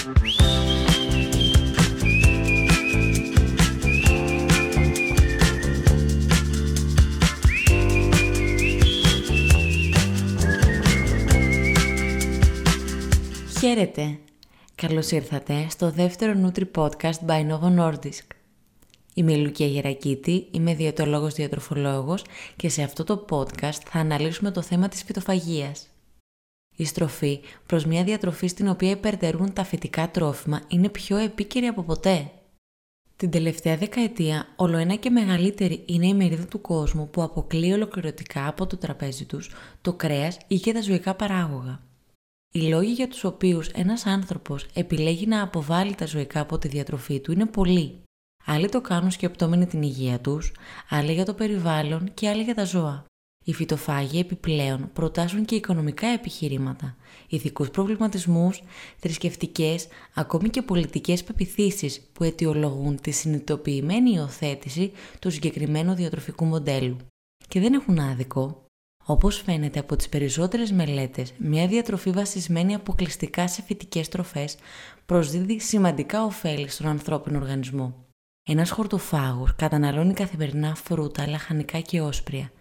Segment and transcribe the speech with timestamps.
[0.00, 0.18] Χαίρετε!
[14.74, 18.26] Καλώς ήρθατε στο δεύτερο Nutri Podcast by Novo Nordisk.
[19.14, 22.24] Είμαι η Λουκία Γερακίτη, είμαι διαιτολόγος διατροφολόγος
[22.56, 25.86] και σε αυτό το podcast θα αναλύσουμε το θέμα της φυτοφαγίας.
[26.80, 31.82] Η στροφή προς μια διατροφή στην οποία υπερτερούν τα φυτικά τρόφιμα είναι πιο επίκαιρη από
[31.82, 32.30] ποτέ.
[33.16, 38.66] Την τελευταία δεκαετία, ολοένα και μεγαλύτερη είναι η μερίδα του κόσμου που αποκλεί ολοκληρωτικά από
[38.66, 41.80] το τραπέζι τους το κρέας ή και τα ζωικά παράγωγα.
[42.52, 47.20] Οι λόγοι για τους οποίους ένας άνθρωπος επιλέγει να αποβάλει τα ζωικά από τη διατροφή
[47.20, 48.02] του είναι πολλοί.
[48.44, 50.52] Άλλοι το κάνουν σκεπτόμενοι την υγεία τους,
[50.88, 53.08] άλλοι για το περιβάλλον και άλλοι για τα ζώα.
[53.44, 56.96] Οι φυτοφάγοι επιπλέον προτάσουν και οικονομικά επιχειρήματα,
[57.28, 58.62] ηθικούς προβληματισμούς,
[58.96, 66.96] θρησκευτικές, ακόμη και πολιτικές πεπιθήσεις που αιτιολογούν τη συνειδητοποιημένη υιοθέτηση του συγκεκριμένου διατροφικού μοντέλου.
[67.48, 68.64] Και δεν έχουν άδικο,
[69.04, 74.56] όπως φαίνεται από τις περισσότερες μελέτες, μια διατροφή βασισμένη αποκλειστικά σε φυτικές τροφές
[75.06, 78.04] προσδίδει σημαντικά ωφέλη στον ανθρώπινο οργανισμό.
[78.48, 82.52] Ένας χορτοφάγος καταναλώνει καθημερινά φρούτα, λαχανικά και όσπρια.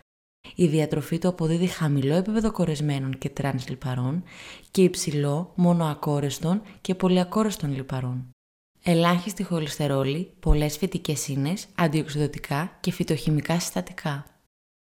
[0.55, 4.23] Η διατροφή του αποδίδει χαμηλό επίπεδο κορεσμένων και τρανς λιπαρών
[4.71, 8.29] και υψηλό μονοακόρεστων και πολυακόρεστων λιπαρών.
[8.83, 14.25] Ελάχιστη χοληστερόλη, πολλές φυτικές ίνες, αντιοξειδωτικά και φυτοχημικά συστατικά.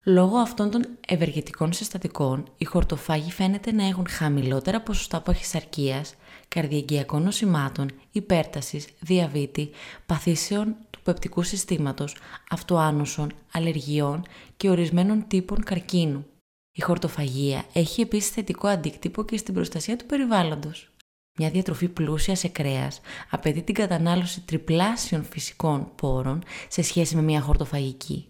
[0.05, 6.15] Λόγω αυτών των ευεργετικών συστατικών, οι χορτοφάγοι φαίνεται να έχουν χαμηλότερα ποσοστά παχυσαρκίας,
[6.49, 9.71] καρδιαγγειακών νοσημάτων, υπέρτασης, διαβήτη,
[10.07, 12.17] παθήσεων του πεπτικού συστήματος,
[12.51, 14.23] αυτοάνωσων, αλλεργιών
[14.57, 16.27] και ορισμένων τύπων καρκίνου.
[16.73, 20.91] Η χορτοφαγία έχει επίσης θετικό αντίκτυπο και στην προστασία του περιβάλλοντος.
[21.39, 27.41] Μια διατροφή πλούσια σε κρέας απαιτεί την κατανάλωση τριπλάσιων φυσικών πόρων σε σχέση με μια
[27.41, 28.29] χορτοφαγική.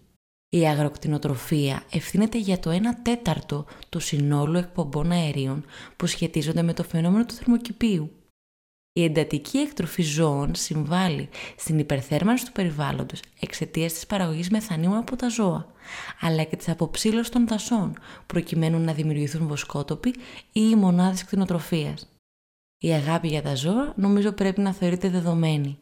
[0.49, 6.83] Η αγροκτηνοτροφία ευθύνεται για το 1 τέταρτο του συνόλου εκπομπών αερίων που σχετίζονται με το
[6.83, 8.11] φαινόμενο του θερμοκηπίου.
[8.93, 15.29] Η εντατική εκτροφή ζώων συμβάλλει στην υπερθέρμανση του περιβάλλοντος εξαιτίας της παραγωγής μεθανίου από τα
[15.29, 15.67] ζώα,
[16.19, 20.09] αλλά και της αποψήλωσης των δασών, προκειμένου να δημιουργηθούν βοσκότοποι
[20.51, 22.07] ή οι μονάδες κτηνοτροφίας.
[22.77, 25.77] Η αγάπη για τα ζώα νομίζω πρέπει να θεωρείται δεδομένη.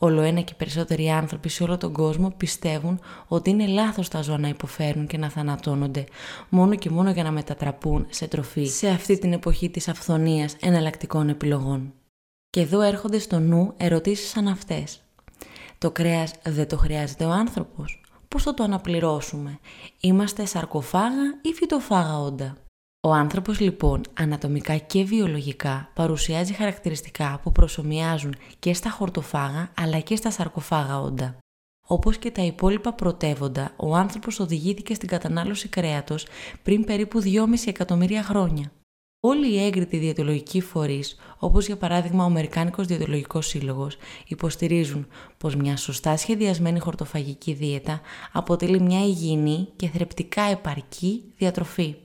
[0.00, 4.38] Όλο ένα και περισσότεροι άνθρωποι σε όλο τον κόσμο πιστεύουν ότι είναι λάθος τα ζώα
[4.38, 6.04] να υποφέρουν και να θανατώνονται
[6.48, 11.28] μόνο και μόνο για να μετατραπούν σε τροφή σε αυτή την εποχή της αυθονίας εναλλακτικών
[11.28, 11.92] επιλογών.
[12.50, 15.00] Και εδώ έρχονται στο νου ερωτήσεις σαν αυτές.
[15.78, 18.02] Το κρέας δεν το χρειάζεται ο άνθρωπος.
[18.28, 19.58] Πώς θα το αναπληρώσουμε;
[20.00, 22.56] Είμαστε σαρκοφάγα ή φυτοφάγα όντα;
[23.00, 30.16] Ο άνθρωπος λοιπόν ανατομικά και βιολογικά παρουσιάζει χαρακτηριστικά που προσωμιάζουν και στα χορτοφάγα αλλά και
[30.16, 31.38] στα σαρκοφάγα όντα.
[31.86, 36.26] Όπως και τα υπόλοιπα πρωτεύοντα, ο άνθρωπος οδηγήθηκε στην κατανάλωση κρέατος
[36.62, 38.72] πριν περίπου 2,5 εκατομμύρια χρόνια.
[39.20, 43.96] Όλοι οι έγκριτοι διαιτολογικοί φορείς, όπως για παράδειγμα ο Αμερικάνικος Διαιτολογικός Σύλλογος,
[44.26, 45.06] υποστηρίζουν
[45.38, 48.00] πως μια σωστά σχεδιασμένη χορτοφαγική δίαιτα
[48.32, 51.96] αποτελεί μια υγιεινή και θρεπτικά επαρκή διατροφή.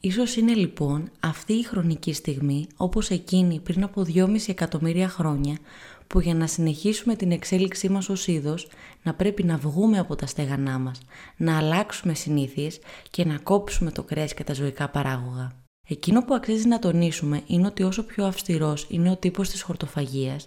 [0.00, 5.58] Ίσως είναι λοιπόν αυτή η χρονική στιγμή, όπως εκείνη πριν από 2,5 εκατομμύρια χρόνια,
[6.06, 8.68] που για να συνεχίσουμε την εξέλιξή μας ως είδος,
[9.02, 11.00] να πρέπει να βγούμε από τα στέγανά μας,
[11.36, 12.78] να αλλάξουμε συνήθειες
[13.10, 15.61] και να κόψουμε το κρέας και τα ζωικά παράγωγα.
[15.88, 20.46] Εκείνο που αξίζει να τονίσουμε είναι ότι όσο πιο αυστηρός είναι ο τύπος της χορτοφαγίας,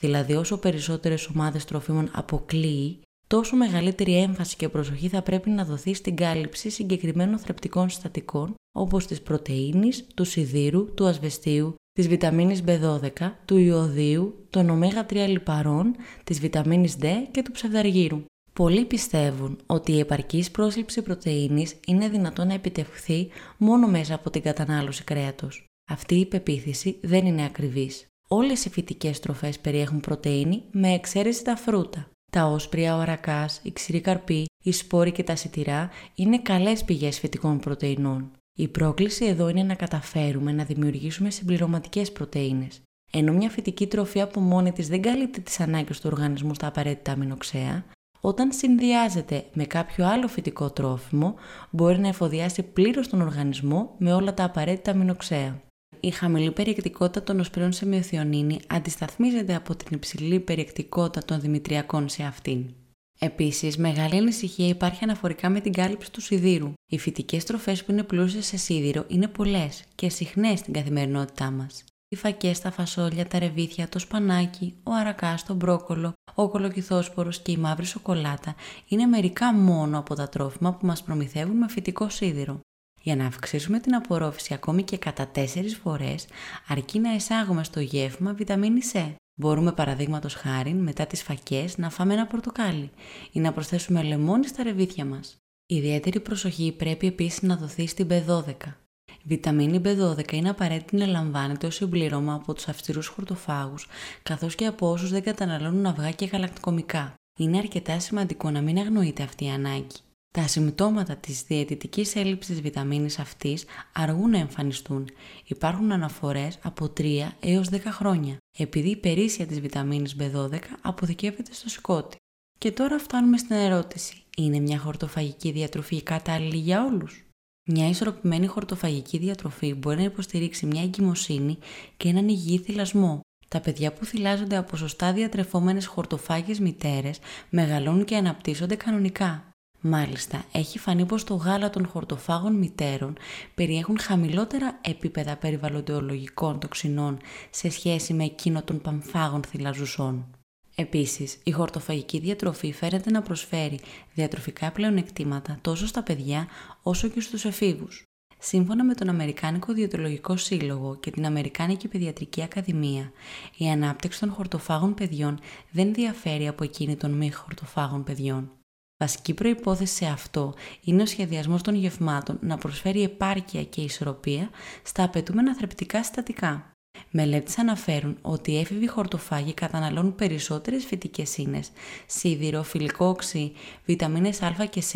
[0.00, 5.94] δηλαδή όσο περισσότερες ομάδες τροφίμων αποκλείει, τόσο μεγαλύτερη έμφαση και προσοχή θα πρέπει να δοθεί
[5.94, 13.32] στην κάλυψη συγκεκριμένων θρεπτικών συστατικών όπως της πρωτεΐνης, του σιδήρου, του ασβεστίου, της βιταμίνης B12,
[13.44, 18.24] του ιωδίου, των ω3 λιπαρών, της βιταμίνης D και του ψευδαργύρου.
[18.54, 23.28] Πολλοί πιστεύουν ότι η επαρκής πρόσληψη πρωτεΐνης είναι δυνατόν να επιτευχθεί
[23.58, 25.64] μόνο μέσα από την κατανάλωση κρέατος.
[25.90, 28.06] Αυτή η πεποίθηση δεν είναι ακριβής.
[28.28, 32.08] Όλες οι φυτικές τροφές περιέχουν πρωτεΐνη με εξαίρεση τα φρούτα.
[32.32, 37.18] Τα όσπρια, ο αρακάς, η ξηρή καρπή, οι σπόροι και τα σιτηρά είναι καλές πηγές
[37.18, 38.30] φυτικών πρωτεϊνών.
[38.56, 42.82] Η πρόκληση εδώ είναι να καταφέρουμε να δημιουργήσουμε συμπληρωματικές πρωτεΐνες.
[43.12, 47.12] Ενώ μια φυτική τροφή από μόνη της δεν καλύπτει τις ανάγκες του οργανισμού στα απαραίτητα
[47.12, 47.84] αμινοξέα,
[48.24, 51.34] όταν συνδυάζεται με κάποιο άλλο φυτικό τρόφιμο,
[51.70, 55.62] μπορεί να εφοδιάσει πλήρως τον οργανισμό με όλα τα απαραίτητα αμινοξέα
[56.04, 62.22] η χαμηλή περιεκτικότητα των οσπριών σε μυοθιονίνη αντισταθμίζεται από την υψηλή περιεκτικότητα των δημητριακών σε
[62.22, 62.74] αυτήν.
[63.18, 66.72] Επίσης, μεγάλη ανησυχία υπάρχει αναφορικά με την κάλυψη του σιδήρου.
[66.90, 71.84] Οι φυτικές τροφές που είναι πλούσιες σε σίδηρο είναι πολλές και συχνές στην καθημερινότητά μας.
[72.14, 77.52] Οι φακές, τα φασόλια, τα ρεβίθια, το σπανάκι, ο αρακάς, το μπρόκολο, ο κολοκυθόσπορος και
[77.52, 78.54] η μαύρη σοκολάτα
[78.88, 82.60] είναι μερικά μόνο από τα τρόφιμα που μας προμηθεύουν με φυτικό σίδηρο.
[83.00, 86.26] Για να αυξήσουμε την απορρόφηση ακόμη και κατά 4 φορές,
[86.68, 89.14] αρκεί να εισάγουμε στο γεύμα βιταμίνη C.
[89.34, 92.90] Μπορούμε παραδείγματος χάρη μετά τις φακές να φάμε ένα πορτοκάλι
[93.32, 95.36] ή να προσθέσουμε λεμόνι στα ρεβίθια μας.
[95.66, 98.83] Ιδιαίτερη προσοχή πρέπει επίσης να δοθεί στην B12.
[99.26, 103.88] Βιταμίνη B12 είναι απαραίτητη να λαμβάνεται ως συμπληρώμα από τους αυστηρούς χορτοφάγους,
[104.22, 107.14] καθώς και από όσους δεν καταναλώνουν αυγά και γαλακτοκομικά.
[107.38, 109.96] Είναι αρκετά σημαντικό να μην αγνοείται αυτή η ανάγκη.
[110.30, 115.08] Τα συμπτώματα της διαιτητικής έλλειψης βιταμίνης αυτής αργούν να εμφανιστούν.
[115.44, 121.68] Υπάρχουν αναφορές από 3 έως 10 χρόνια, επειδή η περίσσια της βιταμίνης B12 αποθηκεύεται στο
[121.68, 122.16] σηκώτη.
[122.58, 124.22] Και τώρα φτάνουμε στην ερώτηση.
[124.36, 127.24] Είναι μια χορτοφαγική διατροφή κατάλληλη για όλους;
[127.66, 131.58] Μια ισορροπημένη χορτοφαγική διατροφή μπορεί να υποστηρίξει μια εγκυμοσύνη
[131.96, 133.20] και έναν υγιή θυλασμό.
[133.48, 137.18] Τα παιδιά που θυλάζονται από σωστά διατρεφόμενες χορτοφάγες μητέρες
[137.50, 139.48] μεγαλώνουν και αναπτύσσονται κανονικά.
[139.80, 143.16] Μάλιστα, έχει φανεί πως το γάλα των χορτοφάγων μητέρων
[143.54, 147.18] περιέχουν χαμηλότερα επίπεδα περιβαλλοντολογικών τοξινών
[147.50, 150.26] σε σχέση με εκείνο των πανφάγων θυλαζουσών.
[150.74, 153.80] Επίσης, η χορτοφαγική διατροφή φαίνεται να προσφέρει
[154.14, 156.48] διατροφικά πλεονεκτήματα τόσο στα παιδιά
[156.82, 158.04] όσο και στους εφήβους.
[158.38, 163.12] Σύμφωνα με τον Αμερικάνικο Διατρολογικό Σύλλογο και την Αμερικάνικη Παιδιατρική Ακαδημία,
[163.56, 165.38] η ανάπτυξη των χορτοφάγων παιδιών
[165.70, 168.50] δεν διαφέρει από εκείνη των μη χορτοφάγων παιδιών.
[168.96, 170.54] Βασική προϋπόθεση σε αυτό
[170.84, 174.50] είναι ο σχεδιασμός των γευμάτων να προσφέρει επάρκεια και ισορροπία
[174.82, 176.73] στα απαιτούμενα θρεπτικά συστατικά.
[177.10, 181.70] Μελέτες αναφέρουν ότι οι έφηβοι χορτοφάγοι καταναλώνουν περισσότερες φυτικές ίνες,
[182.06, 183.52] σίδηρο, φιλικό οξύ,
[183.84, 184.94] βιταμίνες α και σ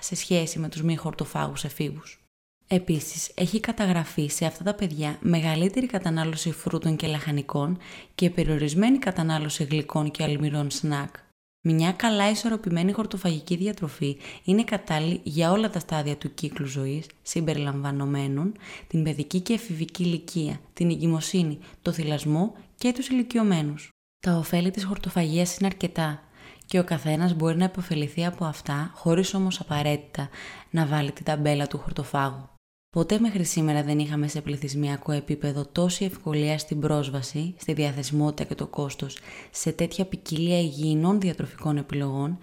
[0.00, 2.20] σε σχέση με τους μη χορτοφάγους εφήβους.
[2.66, 7.78] Επίσης, έχει καταγραφεί σε αυτά τα παιδιά μεγαλύτερη κατανάλωση φρούτων και λαχανικών
[8.14, 11.14] και περιορισμένη κατανάλωση γλυκών και αλμυρών σνακ.
[11.62, 18.52] Μια καλά ισορροπημένη χορτοφαγική διατροφή είναι κατάλληλη για όλα τα στάδια του κύκλου ζωής, συμπεριλαμβανομένων
[18.86, 23.88] την παιδική και εφηβική ηλικία, την εγκυμοσύνη, το θυλασμό και τους ηλικιωμένους.
[24.20, 26.22] Τα ωφέλη της χορτοφαγίας είναι αρκετά
[26.66, 30.28] και ο καθένας μπορεί να υποφεληθεί από αυτά χωρίς όμως απαραίτητα
[30.70, 32.48] να βάλει την ταμπέλα του χορτοφάγου.
[32.96, 38.54] Ποτέ μέχρι σήμερα δεν είχαμε σε πληθυσμιακό επίπεδο τόση ευκολία στην πρόσβαση, στη διαθεσιμότητα και
[38.54, 39.18] το κόστος
[39.50, 42.38] σε τέτοια ποικιλία υγιεινών διατροφικών επιλογών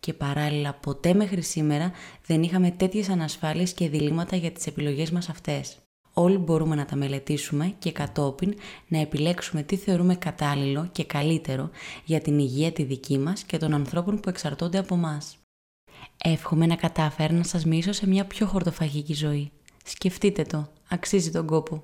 [0.00, 1.92] και παράλληλα ποτέ μέχρι σήμερα
[2.26, 5.76] δεν είχαμε τέτοιες ανασφάλειες και διλήμματα για τις επιλογές μας αυτές.
[6.12, 8.54] Όλοι μπορούμε να τα μελετήσουμε και κατόπιν
[8.88, 11.70] να επιλέξουμε τι θεωρούμε κατάλληλο και καλύτερο
[12.04, 15.36] για την υγεία τη δική μας και των ανθρώπων που εξαρτώνται από μας.
[16.24, 19.50] Εύχομαι να κατάφερα να σας μίσω σε μια πιο χορτοφαγική ζωή.
[19.84, 21.82] Σκεφτείτε το, αξίζει τον κόπο.